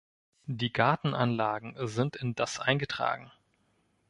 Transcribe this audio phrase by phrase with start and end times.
[0.47, 3.31] Die Gartenanlagen sind in das eingetragen.